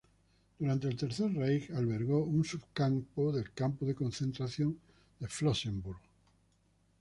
Durante 0.57 0.87
el 0.87 0.97
Tercer 0.97 1.31
Reich, 1.31 1.69
albergó 1.69 2.23
un 2.23 2.43
subcampo 2.43 3.31
del 3.31 3.51
campo 3.51 3.85
de 3.85 3.93
concentración 3.93 4.75
de 5.19 5.27
Flossenbürg. 5.27 5.99